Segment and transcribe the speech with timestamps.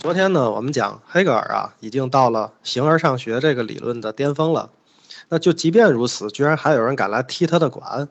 [0.00, 4.70] 昨天呢，我们讲黑格尔啊，已经到了形而上学这个理论的巅峰了。
[5.28, 8.08] 那就即便如此，居然还有人敢来踢他的馆。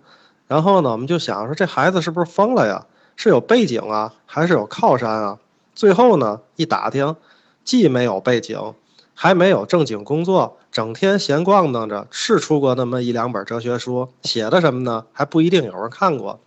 [0.48, 2.86] 然后呢，我们就想说，这孩子是不是疯了呀？
[3.16, 5.40] 是有背景啊，还是有靠山啊？
[5.74, 7.16] 最后呢，一打听，
[7.64, 8.76] 既没有背景，
[9.16, 15.06] 还没有正经工作，整天闲逛荡着，是出过那么一两本哲学书，写的什么呢？
[15.12, 16.40] 还不一定有人看过。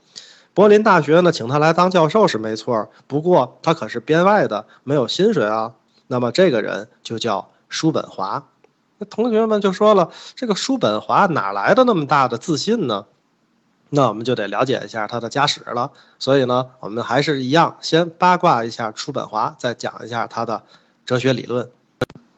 [0.55, 5.73] 柏林大学呢，请他来当教授是没错，不过他可是编外的，没有薪水啊。
[6.09, 8.45] 那么这个人就叫叔本华。
[8.99, 13.07] 那同学们就说了，这个叔本华哪来的那么大的自信呢？
[13.89, 15.91] 那我们就得了解一下他的家史了。
[16.19, 20.63] 所以呢，我们还是一样，先八卦一下叔本华，再讲一下他的
[21.07, 21.71] 哲学理论。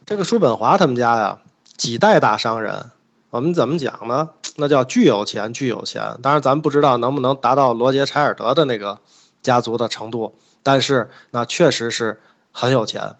[0.05, 1.39] 这个叔本华他们家呀，
[1.75, 2.91] 几代大商人。
[3.35, 4.29] 我们怎么讲呢？
[4.55, 6.01] 那叫巨有钱，巨有钱。
[6.23, 8.97] 当然，咱不知道能不能达到罗杰·柴尔德的那个
[9.41, 12.21] 家族的程度，但是那确实是
[12.53, 13.17] 很有钱。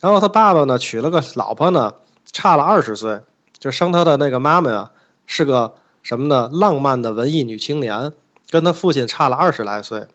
[0.00, 1.94] 然后他爸爸呢，娶了个老婆呢，
[2.30, 3.22] 差了二十岁，
[3.58, 4.90] 就生他的那个妈妈呀，
[5.24, 6.50] 是个什么呢？
[6.52, 8.12] 浪漫的文艺女青年，
[8.50, 10.06] 跟他父亲差了二十来岁。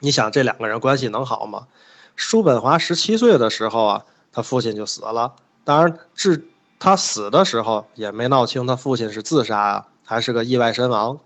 [0.00, 1.68] 你想这两个人关系能好吗？
[2.16, 5.34] 叔本华十七岁的时候啊，他父亲就死了。
[5.62, 6.48] 当然，至
[6.84, 11.18] 他死的时候也没闹清他父亲是自杀啊，还是个意外身亡。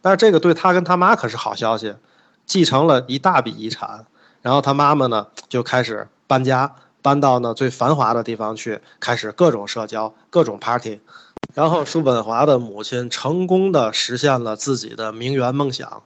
[0.00, 1.94] 但是这个对他跟他妈可是好消息，
[2.46, 4.06] 继承了一大笔遗产。
[4.40, 11.02] 然后他妈妈呢就开始搬家，搬到呢最繁华的地方去，开始各种社交，各种 party。
[11.52, 16.02] 然后叔本华的母亲成功的实现了自己的名媛梦想。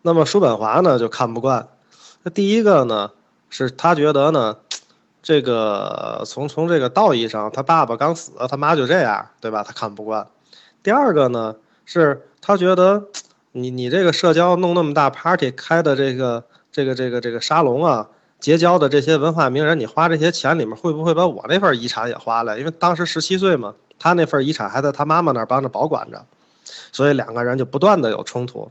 [0.00, 1.68] 那么叔本华呢就看不惯。
[2.22, 3.10] 那第一个呢
[3.50, 4.56] 是他觉得呢。
[5.22, 9.62] 这个从从这个道义上，他爸爸刚死，他妈就这样，对吧？
[9.62, 10.26] 他看不惯。
[10.82, 11.54] 第二个呢，
[11.86, 13.04] 是他觉得
[13.52, 18.08] 你你这个社交弄那么大 party 开的这个这个这个这个沙龙啊，
[18.40, 22.58] 结交的这些文化名人，你花这些钱里面会不会把我那份遗产也花了？
[22.58, 26.24] 因为当时十七岁嘛，他那份遗产还在他妈妈那儿帮着保管着，
[26.90, 28.68] 所以两个人就不断的有冲突。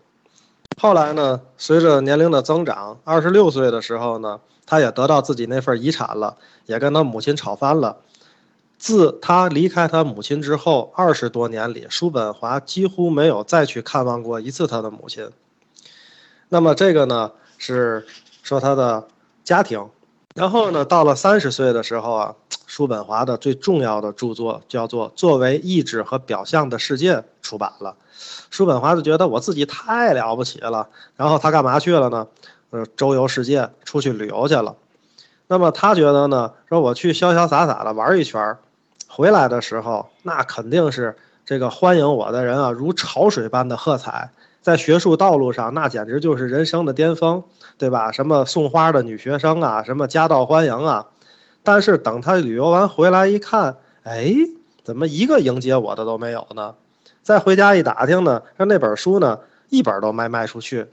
[0.81, 4.41] 后来呢，随着年龄的增长，二十六岁的时候呢。
[4.71, 7.97] 他也得到自己那份遗产了，也跟他母亲吵翻了。
[8.77, 15.29] 自他离开他母亲之后，二十多年里，叔本华几乎没有再去看望过一次他的母亲。
[16.47, 18.07] 那么这个呢，是
[18.43, 19.09] 说他的
[19.43, 19.89] 家庭。
[20.35, 27.97] 然后呢，到了三十岁的时候啊，叔本华的最重要的著作叫做《作为意志和表象的世界》出版了。
[28.49, 30.87] 叔本华就觉得我自己太了不起了，
[31.17, 32.25] 然后他干嘛去了呢？
[32.71, 34.75] 呃，周游世界，出去旅游去了。
[35.47, 38.57] 那么他觉得呢，说我去潇潇洒洒的玩一圈，
[39.07, 41.15] 回来的时候，那肯定是
[41.45, 44.29] 这个欢迎我的人啊，如潮水般的喝彩。
[44.61, 47.43] 在学术道路上，那简直就是人生的巅峰，
[47.77, 48.11] 对吧？
[48.11, 51.07] 什么送花的女学生啊，什么夹道欢迎啊。
[51.63, 54.33] 但是等他旅游完回来一看，哎，
[54.83, 56.75] 怎么一个迎接我的都没有呢？
[57.23, 59.39] 再回家一打听呢，说那本书呢，
[59.69, 60.87] 一本都没卖出去。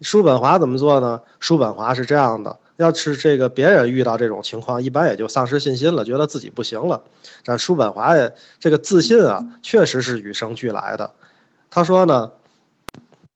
[0.00, 1.20] 叔本华怎么做呢？
[1.40, 7.02] 叔本华是这样的：要是这个别人遇到这种情况，一般也就丧失信心了，觉得自己不行了。
[7.44, 11.10] 但叔本华也这个自信啊，确实是与生俱来的。
[11.70, 12.30] 他说呢，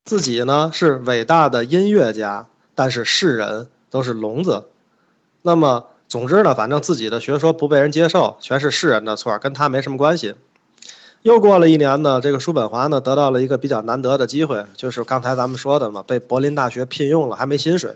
[0.04, 4.64] 自己呢是伟大的音乐家，但是世人都是聋子。
[5.42, 10.34] 那么，总之呢，反正自己的学说不被人接受，全是世人的错，跟他没什么关系。
[11.22, 17.94] 又过了一年呢，这个叔本华呢得到了一个比较难得的机会，就是刚才咱们说的嘛，被柏林大学聘用了，还没薪水。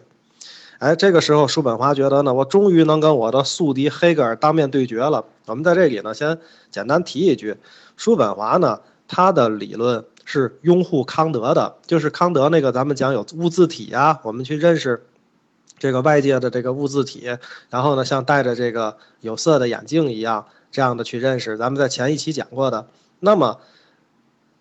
[0.79, 5.25] 哎，这个时候叔本华觉得呢，我终于能跟我的宿敌黑格尔当面对决了。
[5.47, 6.39] 我们在这里呢，先
[6.71, 7.57] 简单提一句，
[7.97, 15.03] 叔本华呢，他的理论是拥护康德的，就是康德那个咱们讲有物自体啊，我们去认识
[15.79, 17.39] 这个外界的这个物自体，
[17.71, 22.87] 然后呢，像戴着这个有色的眼镜一样，这样的去认识，咱们在前一期讲过的。
[23.25, 23.59] 那么，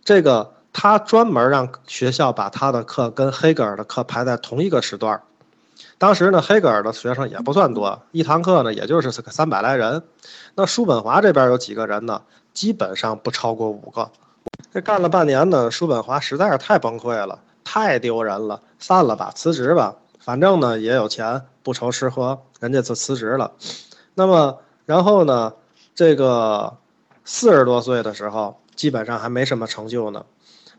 [0.06, 5.22] 这个他专门让学校把他的课跟黑格尔的课排在同一个时段
[5.98, 10.02] 当时呢，黑格尔的学生也不算多，一堂课呢也就是三百来人。
[10.56, 12.22] 那叔本华这边有几个人呢？
[12.54, 14.10] 基本上不超过五个。
[14.74, 19.96] 这干了半年呢，叔本华实在是太崩溃了，太丢人了，散了吧，辞职吧。
[20.20, 23.52] 反正呢也有钱，不愁吃喝，人家就辞职了。
[24.16, 25.52] 那么，然后呢，
[25.94, 26.78] 这个。
[27.26, 30.26] 四十多岁的时候，基本上还没什么成就呢。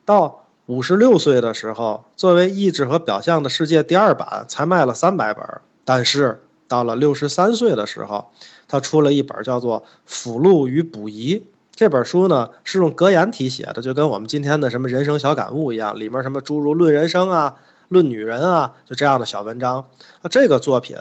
[0.05, 5.45] 到五十六岁的时候，作为《意志和表象的世界》第二版才卖了三百本。
[5.85, 8.31] 但是到了六十三岁的时候，
[8.67, 11.37] 他出了一本叫做《辅录与补遗》
[11.75, 17.57] 这本书呢，是用格言体写的，就跟我们今天的什么人生小感悟一样，里面什么诸如论人生啊、
[17.89, 19.85] 论女人啊，就这样的小文章。
[20.31, 20.97] 这个作品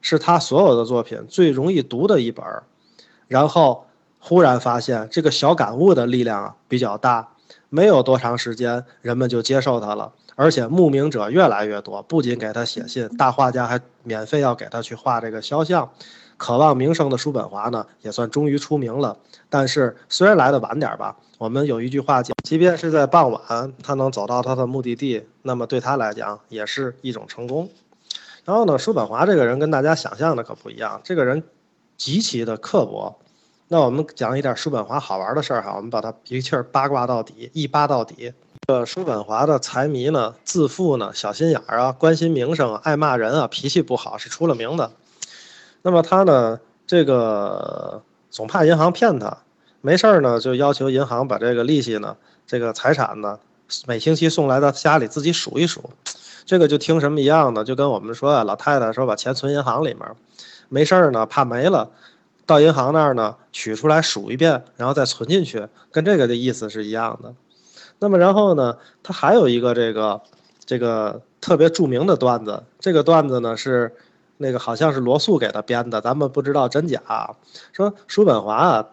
[0.00, 2.44] 是他所有的作品最容易读的一本。
[3.28, 3.86] 然后
[4.24, 7.28] 忽然发现这个小感悟的力量啊比较大，
[7.68, 12.00] 没有多长时间，人们就接受他了，而且慕名者越来越多。
[12.02, 15.90] 不仅给他写信，大画家还免费要给他去画这个肖像。
[16.36, 19.16] 渴望名声的叔本华呢，也算终于出名了。
[19.50, 27.68] 但是虽然来的晚点吧，我们有一句话讲，即便是在傍晚，他能走到他的目的地，那么对他来讲也是一种成功。
[28.44, 31.42] 然后呢，叔本华这个人跟大家想象的可不一样，这个人
[31.96, 33.18] 极其的刻薄。
[33.72, 38.30] 那我们讲一点叔本华好玩的事儿哈，我们把他一气儿八卦到底，一扒到底。
[38.68, 44.90] 这叔本华的财迷呢，自负呢，小心眼儿啊，关心名声，爱骂人啊，脾气不好，是出了名的。
[45.80, 49.38] 那么他呢，这个总怕银行骗他，
[49.80, 52.14] 没事儿呢就要求银行把这个利息呢，
[52.46, 53.38] 这个财产呢，
[53.86, 55.88] 每星期送来到家里自己数一数。
[56.44, 60.06] 这个就听什么一样的，就跟我们说啊，老太太说把钱存银行里面，
[60.68, 61.88] 没事儿呢怕没了。
[62.44, 67.34] 到银行那儿呢，取出来数一遍，然后再存进去，跟这个的意思是一样的。
[68.00, 70.20] 那么然后呢，他还有一个这个
[70.64, 73.94] 这个特别著名的段子，这个段子呢是
[74.38, 77.00] 那个好像是罗素给他编的，咱们不知道真假。
[77.72, 78.88] 说叔本华啊，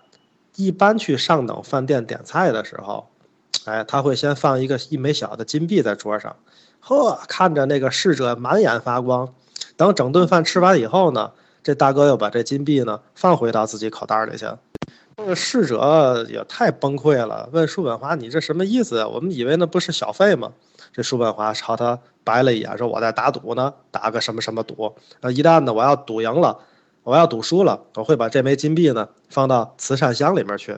[0.56, 3.10] 一般去上等饭店点菜的时候，
[3.66, 6.36] 哎，他会先放一个一枚小的金币在桌上，
[6.80, 9.34] 呵，看着那个侍者满眼发光。
[9.76, 11.32] 等整顿饭吃完以后呢。
[11.70, 14.48] 这大哥又把这金币呢放回到自己口袋里去，
[15.16, 19.08] 这个侍者也太崩溃了，问叔本华：“你这什么意思啊？
[19.08, 20.52] 我们以为那不是小费吗？”
[20.92, 24.96] 这叔本华朝他白了一眼，说：“我在打赌呢，打个什么什么赌。
[25.20, 26.58] 呃，一旦呢我要赌赢了，
[27.04, 30.76] 我要赌输了，我会把这枚金币呢放到慈善箱里面去。”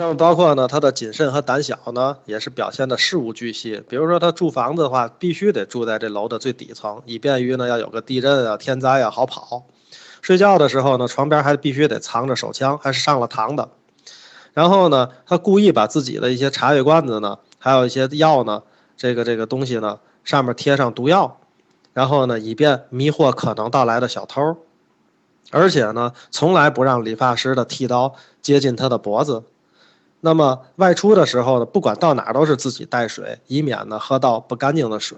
[0.00, 3.82] 那么包括呢，他的谨慎和胆小呢，也是表现的事无巨细。
[3.88, 9.64] 比如说他住房子的话，必须得住在这楼的最底层，以便于呢要有个地震啊、天灾啊好跑。
[10.22, 13.68] 睡觉的时候呢，床边还必须得藏着手枪，还是上了膛的。
[14.54, 18.62] 然后呢，他故意把自己的一些茶叶罐子呢，还有一些药呢，
[18.96, 21.40] 这个这个东西呢，上面贴上毒药，
[21.92, 24.58] 然后呢，以便迷惑可能到来的小偷。
[25.50, 29.42] 而且呢，从来不让理发师的剃刀接近他的脖子。
[30.20, 35.16] 那么外出的时候呢，不管到哪都是自己带水，以免呢喝到不干净的水。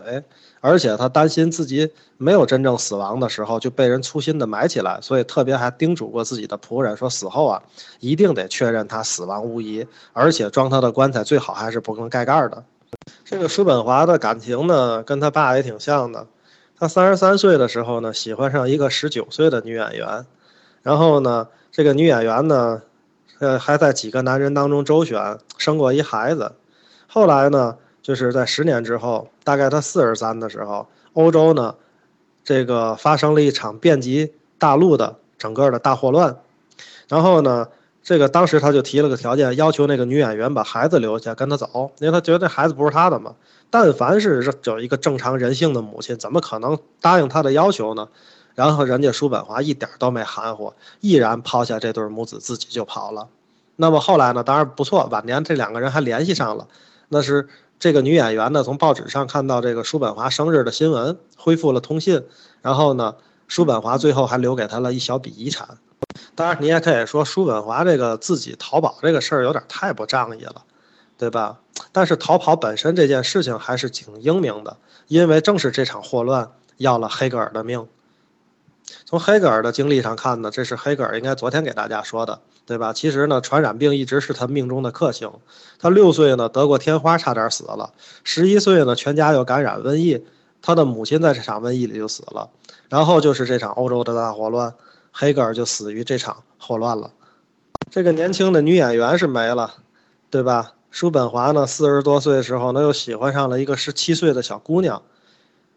[0.62, 7.62] 而且他担心自己没有真正死亡的时候就被人粗心的埋起来，所以特别还叮嘱过自己的仆人说，死后啊
[8.00, 12.62] 一定得确认他死亡无疑，而且装他的棺材最好还是不能盖盖的。
[13.24, 16.26] 这个叔本华的感情呢，跟他爸也挺像的。
[16.78, 20.26] 他三十三岁的时候呢，喜欢上一个十九岁的女演员，
[20.82, 22.82] 然后呢，这个女演员呢，
[23.40, 26.52] 呃，还在几个男人当中周旋，生过一孩子。
[27.08, 31.74] 后来呢，就是在十年之后，大概他四十三的时候，欧洲呢，
[32.44, 36.36] 这个发生了一场遍及大陆的整个的大霍乱，
[37.08, 37.66] 然后呢。
[38.02, 43.34] 这个当时他就提了个条件，要求那个女演员把孩子留下跟他走，因为他觉得这孩子不是他的嘛。
[43.68, 48.08] 但凡是有一个正常人性的母亲，怎么可能答应他的要求呢？
[48.60, 53.26] 然后人家叔本华一点都没含糊，毅然抛下这对母子，自己就跑了。
[53.76, 54.44] 那么后来呢？
[54.44, 56.68] 当然不错，晚年这两个人还联系上了。
[57.08, 57.48] 那是
[57.78, 62.22] 这个女演员呢，从报纸上看到这个叔本华生日的新闻，恢复了通信。
[62.60, 63.14] 然后呢，
[63.48, 65.78] 叔本华最后还留给他了一小笔遗产。
[66.34, 70.62] 当然，你也可以说叔本华这个自己逃跑这个事儿有点太不仗义了，
[71.16, 71.56] 对吧？
[71.92, 74.76] 但是逃跑本身这件事情还是挺英明的，
[75.08, 77.88] 因为正是这场霍乱要了黑格尔的命。
[79.04, 82.92] 从黑格尔的经历上看呢，这是黑格尔应该昨天给大家说的，对吧？
[82.92, 85.30] 其实呢，传染病一直是他命中的克星。
[85.78, 87.92] 他六岁呢得过天花，差点死了；
[88.24, 90.24] 十一岁呢全家又感染瘟疫，
[90.62, 92.50] 他的母亲在这场瘟疫里就死了。
[92.88, 94.74] 然后就是这场欧洲的大霍乱。
[95.12, 97.10] 黑格尔就死于这场霍乱了，
[97.90, 99.74] 这个年轻的女演员是没了，
[100.30, 100.74] 对吧？
[100.92, 105.02] 叔本华呢，四十多岁的时候呢，又喜欢上了一个十七岁的小姑娘，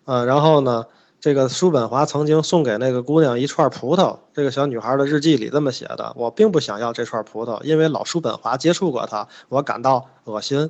[0.06, 0.86] 啊，然后呢，
[1.24, 10.70] 这个叔本华曾经送给那个姑娘一串葡萄，这个小女孩的日记里这么写的：我并不想要这串葡萄，因为老叔本华接触过她，我感到恶心。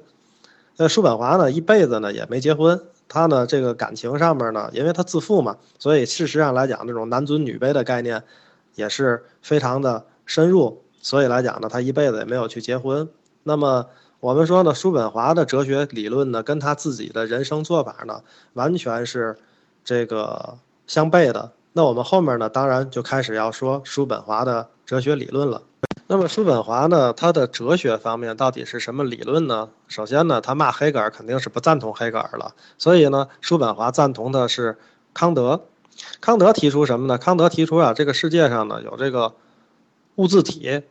[0.78, 2.80] 那叔本华呢，一辈子呢也没结婚。
[3.08, 8.22] 他呢，这个感情上面呢，因为他自负嘛，所以事实上来讲，这种男尊女卑的概念。
[8.76, 13.10] 也是非常的深入，所以来讲呢，他一辈子也没有去结婚。
[13.42, 13.88] 那么
[14.20, 18.22] 我们说呢，叔本华的哲学理论呢，跟他自己的人生做法呢，
[18.54, 19.36] 完全是
[19.84, 21.52] 这个相悖的。
[21.74, 25.64] 那我们后面呢，当然就开始要说叔本华的哲学理论了。
[26.08, 29.70] 那么叔本华呢，他的哲学方面到底是什么理论呢？
[29.88, 34.78] 首先呢，他骂黑格尔肯定是不赞同黑格尔了，所以呢，叔本华赞同的是
[35.14, 35.62] 康德。
[36.20, 37.18] 康德提出什么呢？
[37.18, 39.34] 康德提出啊，这个世界上呢有这个
[40.16, 40.84] 物自体。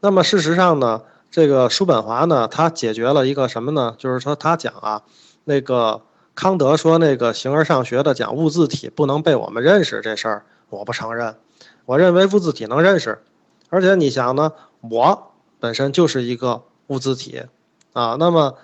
[0.00, 3.94] 那么事实上呢，这个叔本华呢，他解决了一个什么呢？
[3.96, 5.02] 就是说他讲啊，
[5.44, 6.02] 那个
[6.34, 11.36] 康德说那个形而上学的讲物自体不能被我们认识这事儿，我不承认。
[11.84, 13.18] 我认为物自体能认识，
[13.68, 17.42] 而且你想呢，我本身就是一个物自体
[17.92, 18.16] 啊。
[18.18, 18.56] 那么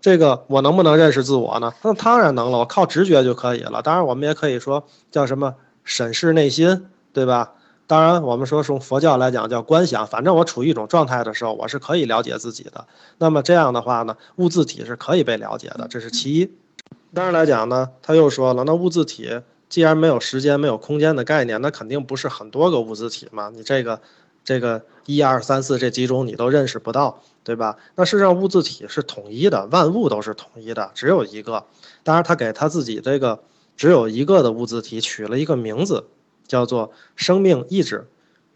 [0.00, 1.72] 这个我能不能认识自我呢？
[1.82, 3.80] 那当然能了，我靠直觉就可以了。
[3.80, 7.52] 当然，我们也可以说叫什么审视内心，对吧？
[7.86, 12.86] 当然，我们说从佛教来讲叫观想，反正我处于一种状态的时候，我是可以了解自己的。
[13.18, 16.50] 那么这样的话呢，物自体是可以被了解的，这是其一。
[17.14, 23.50] 当然来讲呢，他又说了，那物自体既然没有时间、没有空间的概念，那肯定不是很多个物自体嘛。
[23.54, 24.00] 你这个。
[24.46, 27.78] 这个一二三四这几种你都认识不到，对吧？
[27.94, 31.64] 那事实上物自体是统一的，万物都是统一的，只有一个。
[32.02, 33.40] 当然，他给他自己这个
[33.74, 36.04] 只有一个的物自体取了一个名字，
[36.46, 38.06] 叫做生命意志。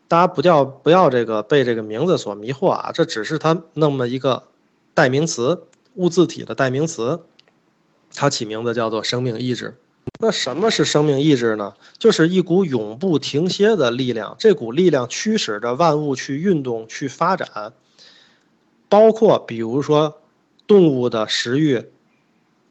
[0.08, 4.42] 大家不叫不要这个被这个名字所迷惑啊，这只是他那么一个
[4.92, 5.62] 代名词，
[5.94, 7.20] 物自体的代名词。
[8.14, 9.76] 它起名字叫做生命意志。
[10.20, 11.74] 那什么是生命意志呢？
[11.98, 17.72] 就是一股永不停歇的力量，这股力量驱使着万物去运动、去发展，
[18.88, 20.20] 包括比如说
[20.66, 21.84] 动物的食欲，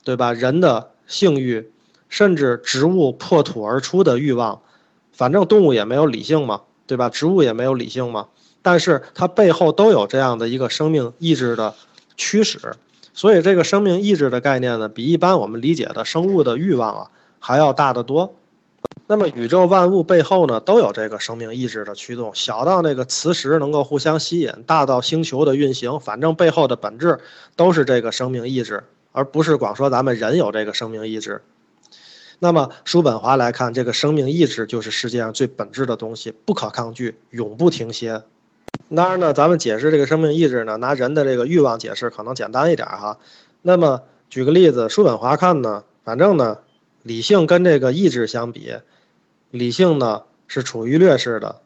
[0.03, 0.33] 对吧？
[0.33, 1.71] 人的性欲，
[2.09, 4.61] 甚至植物破土而出的欲望。
[5.13, 7.09] 反正动物也没有理性嘛，对吧？
[7.09, 8.27] 植物也没有理性嘛，
[8.61, 11.73] 但是它背后都有这样的一个生命意志的
[12.17, 12.59] 驱使。
[13.17, 17.11] 所以这个生命意志的概念呢，比一般我们理解的生物的欲望啊。
[17.39, 18.35] 还要大得多。
[19.07, 22.31] 那么宇宙万物背后呢，都有这个生命意志的驱动。
[22.35, 27.19] 小到那个磁石能够互相吸引，大到星球的运行，反正背后的本质
[27.55, 28.83] 都是这个生命意志，
[29.13, 31.41] 而不是光说咱们人有这个生命意志。
[32.37, 38.21] 那么叔本华来看，这个生命意志就是世界上最本质的东西，不可抗拒，永不停歇。
[38.95, 43.17] 当然呢，咱们解释这个生命意志呢，拿人的这个欲望解释可能简单一点哈。
[43.61, 46.59] 那么举个例子，叔本华看呢，反正呢。
[47.03, 48.73] 理性跟这个意志相比，
[49.49, 51.61] 理性呢是处于劣势的。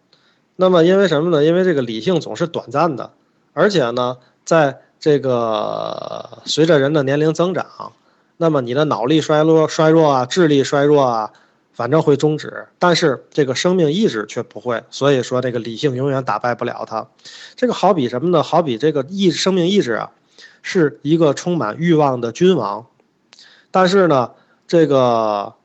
[0.56, 1.44] 那么因为什么呢？
[1.44, 3.10] 因为这个理性总是短暂的，
[3.54, 7.94] 而且呢，在这个随着人的年龄增长，
[8.38, 11.34] 那么你的脑力衰落、衰弱啊，智力衰弱啊，
[11.74, 12.68] 反正会终止。
[12.80, 17.08] 但是这个生命意志却不会，所以说这个理性永远打败不了它。
[17.56, 18.44] 这个好比什么呢？
[18.44, 20.12] 好比这个意生命意志啊，
[20.62, 22.88] 是一个充满欲望的君王，
[23.72, 24.32] 但是呢。
[24.68, 25.56] 这个，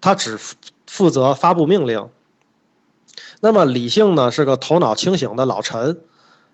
[0.00, 0.38] 他只
[0.86, 2.08] 负责发布命令。
[3.40, 5.98] 那么理性呢是个头脑清醒的老臣，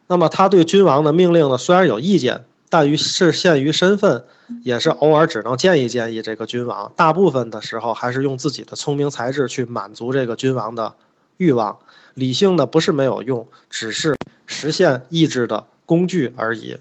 [0.07, 4.25] 那么他对君王的命令呢虽然有意见，但于是限于身份，
[4.63, 6.93] 也是偶尔只能建议建议这个君王。
[6.97, 10.95] 大部分的时候还是用自己的聪明才智去满足这个君王的
[11.37, 11.79] 欲望。
[12.15, 16.79] 理性呢不是没有用，只是实现意志的工具而已。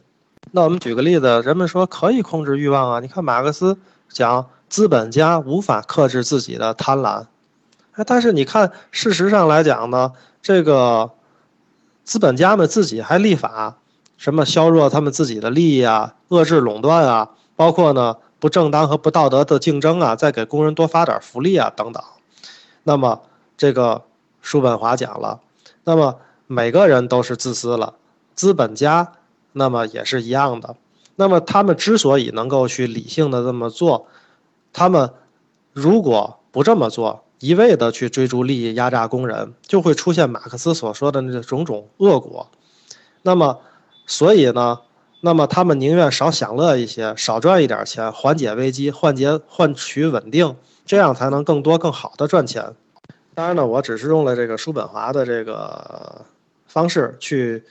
[0.51, 3.77] 那我们举个例子，人们说可以控制欲望啊，你看马克思
[4.09, 4.47] 讲。
[4.69, 7.27] 资本家无法克制自己的贪婪，
[7.93, 11.09] 哎，但是你看，事实上来讲呢，这个
[12.03, 13.77] 资本家们自己还立法，
[14.17, 22.03] 什么削弱他们自己的利益啊，遏制垄断啊，包括呢不正当和不道德的竞争啊，再给工人多发点福利啊等等。
[22.83, 23.21] 那么
[23.57, 24.03] 这个
[24.41, 25.39] 叔本华讲了，
[25.83, 27.93] 那么每个人都是自私了，
[28.33, 29.13] 资本家
[29.53, 30.75] 那么也是一样的。
[31.15, 34.07] 那么他们之所以能够去理性的这么做。
[34.71, 35.09] 他们
[35.73, 42.47] 如果不这么做，一味的去追逐利益、压榨工人，就会出现马克思所说的那种种恶果。
[43.23, 43.59] 那么，
[44.07, 44.79] 所以呢，
[45.21, 50.55] 那么他们宁愿少享乐一些，少赚一点钱，缓解危机，换解换取稳定，
[50.87, 52.73] 这样才能更多、更好的赚钱。
[53.35, 56.25] 当然呢，我只是用了这个叔本华的这个
[56.65, 57.63] 方式去。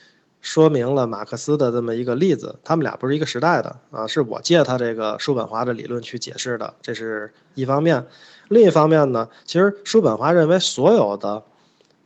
[0.42, 8.06] 说明了马克思的这么一个例子，他们俩不是一个时代的啊，是我借他这个叔本华的理论去解释的，这是一方面。
[8.46, 11.42] 另一方面呢，其实叔本华认为所有的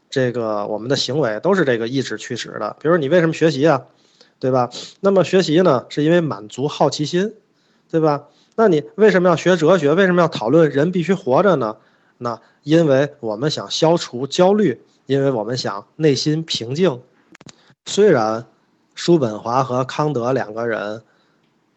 [0.09, 2.75] 这个我们的行为都是这个意志驱使的。
[2.81, 3.83] 比如你为什么学习啊，
[4.41, 4.71] 对吧？
[5.01, 7.35] 那么学习呢，是因为满足好奇心，
[7.91, 8.25] 对吧？
[8.57, 9.95] 那你为什么要学哲学？
[9.95, 11.77] 为什么要讨论人必须活着呢？
[12.19, 17.01] 那因为我们想消除焦虑，因为我们想内心平静。
[17.87, 18.47] 虽然
[18.95, 21.03] 叔本华和康德两个人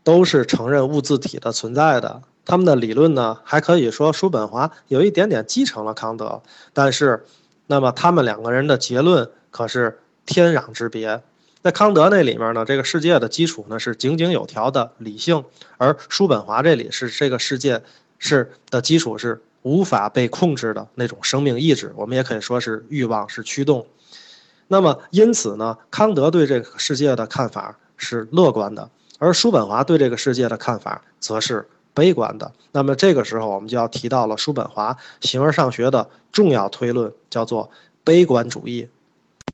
[0.04, 6.42] 都是承认物自体的存在的，他们的理论呢，还可以说叔本华有一点点继承了康德，
[6.74, 7.26] 但是，
[7.68, 11.22] 那么他们两个人的结论可是天壤之别。
[11.64, 15.46] 在康德那里面呢，这个世界的基础呢是井井有条的理性，
[15.78, 17.82] 而叔本华这里是这个世界
[18.20, 23.88] 是的基础是无法被控制的那种生命意志，我们也可以说是欲望是驱动。
[24.68, 32.52] 那么因此呢，康德对这个世界的看法是乐观的，而叔本华对这个世界的看法则是悲观的。
[32.74, 37.72] 那么这个时候，我们就要提到了叔本华形而上学的重要推论，叫做
[38.04, 38.90] 悲观主义。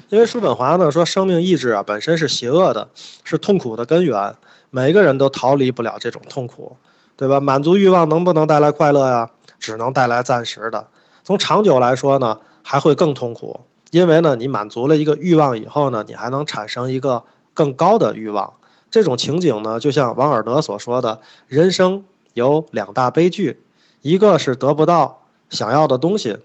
[0.09, 2.89] 因为叔本华呢说，生命意志啊本身是邪恶的，
[3.23, 4.35] 是痛苦的根源，
[4.71, 6.75] 每个人都逃离不了这种痛苦，
[7.15, 7.39] 对吧？
[7.39, 9.29] 满足欲望能不能带来快乐呀？
[9.59, 10.87] 只能带来暂时的。
[11.23, 13.59] 从长久来说呢，还会更痛苦，
[13.91, 17.23] 因为呢，你满足了一个欲望以后呢，你还能产生一个
[17.53, 18.51] 更高的欲望。
[18.89, 23.61] 这种情景呢，就像王尔德所说的，人生有两大悲剧，
[24.01, 26.37] 一个是得不到想要的东西，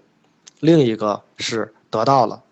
[0.59, 2.43] 另一个是得到了。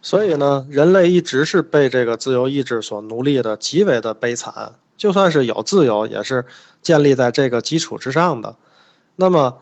[0.00, 4.72] 所以呢，人类一直是被这个自由意志所奴隶的，极为的悲惨。
[4.96, 6.44] 就算是有自由，也是
[6.82, 8.56] 建立在这个基础之上的。
[9.16, 9.58] 那么，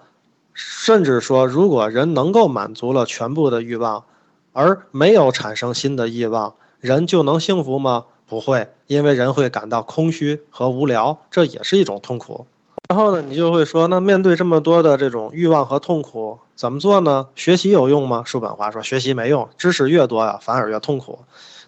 [0.55, 4.05] 甚至说，如果人能够满足了全部的欲望，
[4.53, 8.05] 而没有产生新的欲望，人就能幸福吗？
[8.27, 12.47] 不会，因为人会感到空虚和无聊，这也是一种痛苦。
[12.89, 17.27] 然后呢，你就会说，那面对这么多的这种欲望和痛苦，怎么做呢？
[17.35, 18.23] 学习有用吗？
[18.25, 21.19] 叔本华说，学习没用，知识越多呀，反而越痛苦。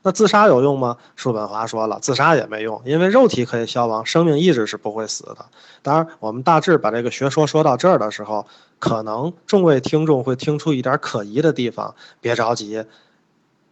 [0.03, 0.97] 那自杀有用吗？
[1.17, 5.39] 叔本华说了，自杀也没用，因为肉体可以消亡，生命意志是不会死的。
[5.83, 8.47] 当然，我们大致把这个学说说到这儿的时候，
[8.79, 12.85] 可能众位听众会听出一点可疑的地方，别着急。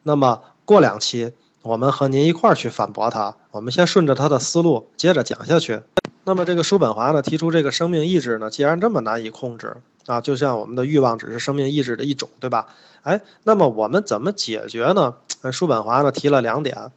[0.02, 3.36] 那么过两期，我们和您一块儿去反驳他。
[3.52, 5.80] 我们先顺着他的思路接着讲下去。
[6.28, 12.66] 那么这个叔本华呢提出这个生命意志呢，既然这么难以控制啊，就像我们的欲望只是生命意志的一种，对吧？
[13.02, 15.14] 哎，那么我们怎么解决呢？
[15.52, 16.90] 叔本华呢提了两点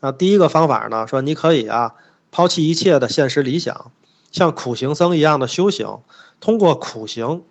[0.00, 1.94] 啊，第一个方法呢说你可以啊
[2.30, 3.92] 抛弃一切的现实理想，
[4.32, 5.98] 像苦行僧一样的修行，
[6.40, 7.44] 通过苦行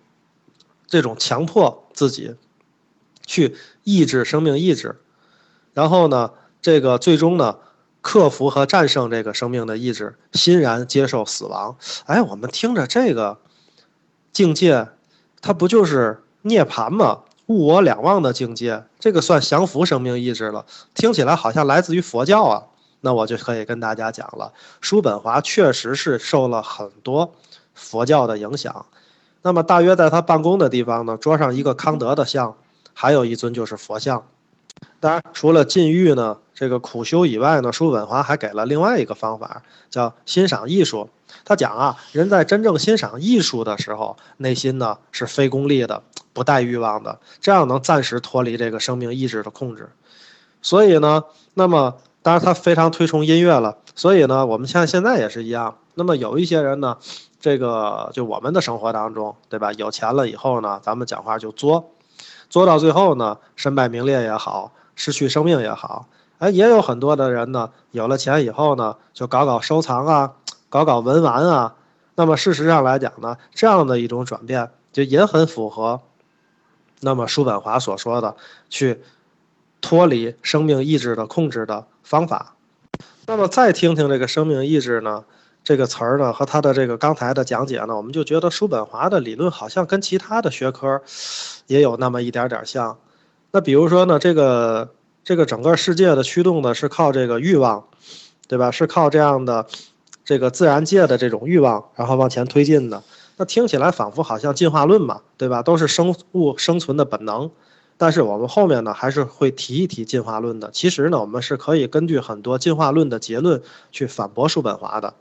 [0.88, 2.34] 这种强迫自己
[3.24, 5.00] 去抑制生命意志，
[5.74, 7.58] 然后呢，这个最终呢。
[8.00, 11.76] 克服和战胜这个生命的意志，欣然接受死亡。
[12.06, 13.38] 哎，我们听着这个
[14.32, 14.88] 境界，
[15.40, 17.20] 它不就是涅槃吗？
[17.46, 20.64] 物我两忘的境界，这个算降服生命意志了。
[20.94, 22.62] 听起来好像来自于佛教啊。
[23.02, 27.34] 那我就可以跟大家讲了，叔本华确实是受了很多
[27.74, 28.84] 佛教的影响。
[29.40, 32.54] 那么，大约在他办公的地方呢，桌上一个康德的像，
[32.92, 34.26] 还有一尊就是佛像。
[35.00, 41.08] 当然，除了禁欲呢，这个苦修以外呢，叔本华还给了另外一个方法，叫欣赏艺术。
[41.42, 46.02] 他讲啊，人在真正欣赏艺术的时候，内心呢是非功利的，
[46.34, 49.88] 不带欲望的，这样能暂时脱离这个生命意志的控制。
[50.60, 53.78] 所以呢，那么当然他非常推崇音乐了。
[53.94, 55.78] 所以呢，我们像现在也是一样。
[55.94, 56.98] 那么有一些人呢，
[57.40, 59.72] 这个就我们的生活当中，对吧？
[59.72, 61.92] 有钱了以后呢，咱们讲话就作。
[62.50, 66.06] 作到最后呢，身败名裂也好，失去生命也好，
[66.40, 70.32] 哎，也有很多的人呢，有了钱以后呢，就搞搞收藏啊，
[70.70, 71.74] 搞搞文玩啊。
[72.14, 76.00] 那么事实上来讲呢，这样的一种转变，就也很符合，
[77.00, 78.34] 那么叔本华所说的
[78.70, 79.02] 去
[79.82, 82.54] 脱离生命意志的控制的方法。
[83.26, 85.24] 那么再听听这个生命意志呢？
[85.62, 91.02] 这个词儿呢，和他的这个刚才的讲解呢，我们就觉得叔本华的理论好像跟其他的学科
[91.66, 92.96] 也有那么一点点像。
[93.52, 94.88] 那比如说呢，这个
[95.24, 97.84] 这个整个世界的驱动呢是靠这个欲望，
[98.48, 98.70] 对吧？
[98.70, 99.66] 是靠这样的
[100.24, 103.02] 这个自然界的这种欲望，然后往前推进的。
[103.36, 105.62] 那听起来仿佛好像进化论嘛，对吧？
[105.62, 107.50] 都是生物生存的本能。
[107.96, 110.70] 但是我们后面呢还是会提一提进化论的。
[110.72, 113.60] 其实呢，我们是可以根据很多进化论的结论
[113.92, 115.12] 去反驳叔本华的。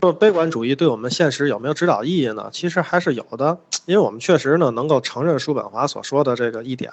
[0.00, 2.50] 说悲观主义对我们现实有没有指导意义呢？
[2.52, 6.92] 其实还是有的，因为我们确实呢能够承认叔本华所说的这个一点，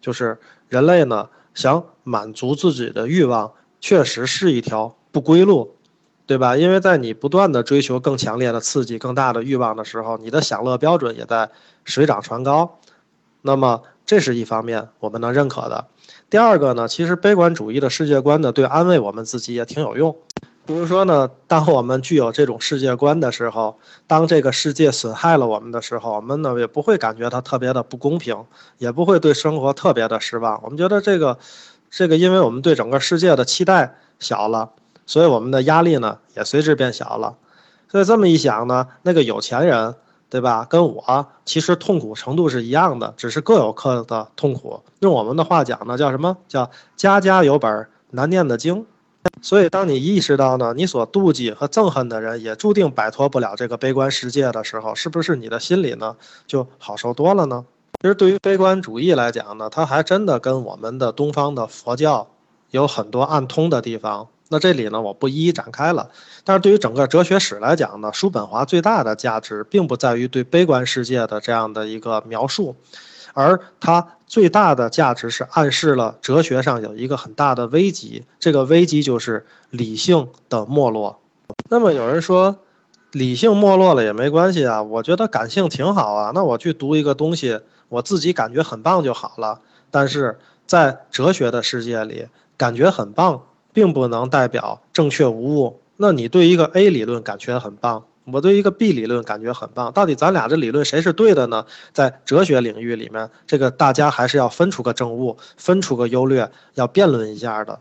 [0.00, 5.76] 就是人类呢想满足自己的欲望，确实是一条不归路，
[6.26, 6.56] 对吧？
[6.56, 11.50] 因为在你不断的追求更强烈的刺激、更大的欲望的时候，你的享乐标准也在
[11.84, 12.78] 水涨船高。
[13.42, 15.86] 那么这是一方面我们能认可的。
[16.28, 20.16] 第二个呢，其实悲观主义的世界观呢，对安慰我们自己也挺有用。
[20.66, 28.44] 比如说呢，当我们具有这种世界观的时候，当这个世界损害了我们的时候，我们呢也不会感觉它特别的不公平，
[28.78, 30.58] 也不会对生活特别的失望。
[30.64, 31.38] 我们觉得这个，
[31.90, 34.70] 这个，因为我们对整个世界的期待小了，
[35.04, 37.36] 所以我们的压力呢也随之变小了。
[37.88, 39.94] 所以这么一想呢，那个有钱人，
[40.30, 40.66] 对吧？
[40.68, 44.80] 跟我其实痛苦程度是一样的，只是各有各的痛苦。
[45.00, 48.86] 用我们的话讲呢，叫什么叫家家有本难念的经。
[49.42, 57.64] 所以，当你意识到呢，你所妒忌和憎恨的人也注定摆脱不了这个悲观世界的时候，是不是你的心里呢就好受多了呢？
[58.00, 62.28] 其实，对于悲观主义来讲呢，它还真的跟我们的东方的佛教
[62.70, 64.28] 有很多暗通的地方。
[64.50, 66.10] 那这里呢，我不一一展开了。
[66.44, 72.76] 但是对于整个哲学史来讲呢，叔本华最大的价值并不在于对悲观世界的这样的一个描述，
[73.34, 81.20] 而它最大的价值是暗示了哲学上有一个很大的危机，这个危机就是理性的没落。
[81.68, 82.56] 那么有人说，
[83.12, 86.32] 理性没落了也没关系啊，我觉得感性挺好啊。
[86.34, 89.60] 那我去读一个东西，我自己感觉很棒就好了。
[89.90, 93.42] 但是在哲学的世界里，感觉很棒。
[93.74, 95.80] 并不能代表正确无误。
[95.96, 101.66] 那你对一个 A 理论感觉很棒，我对一个 B 理论感觉很棒，到底咱俩这理论谁是对的呢？
[101.92, 107.78] 在哲学领域里面，这个大家还是要分出个正误，分出个优劣，要辩论一下的。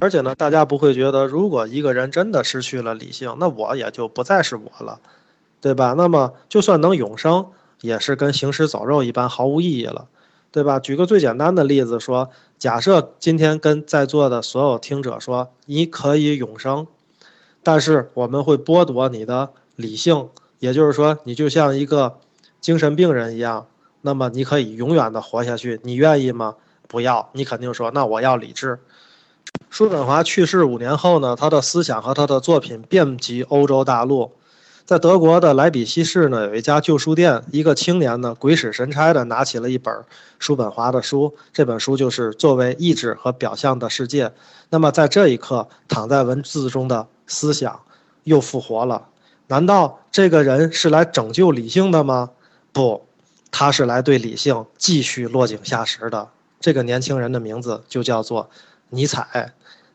[0.00, 5.00] 而且呢，大家不会觉得，如果一个人真的失去了理性，那我也就不再是我了，
[5.60, 5.94] 对吧？
[5.96, 7.46] 那么就算能永生，
[7.80, 10.06] 也是跟行尸走肉一般，毫无意义了。
[10.52, 10.78] 对吧？
[10.78, 16.86] 举个最简单的例子说，假设今天跟在座的所有听者说，你可以永生，
[17.62, 19.48] 但是我们会剥夺你的
[19.82, 22.20] 理性，也就是说，你就像一个
[22.60, 23.66] 精神病人一样，
[24.00, 26.54] 那么你可以永远的活下去，你愿意吗？
[26.88, 28.78] 不要，你肯定说，那我要理智。
[29.68, 34.32] 叔本华去世五年后呢，他的思想和他的作品遍及欧洲大陆。
[34.84, 39.94] 在德国的莱比锡市呢，有一家旧书店，一个青年呢，鬼使神差的拿起了一本
[40.38, 44.26] 叔本华的书，这本书就是《作为意志和表象的世界》。
[44.70, 47.80] 那么在这一刻，躺在文字中的思想
[48.24, 49.06] 又复活了。
[49.48, 52.30] 难道这个人是来拯救理性的吗？
[52.72, 53.06] 不，
[53.50, 56.28] 他是来对理性继续落井下石的。
[56.60, 58.48] 这个年轻人的名字就叫做
[58.90, 59.52] 尼采。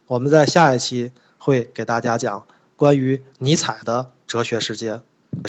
[0.08, 4.12] 我们在下一期会给大家讲关于尼采的。
[4.28, 5.00] 哲学世界。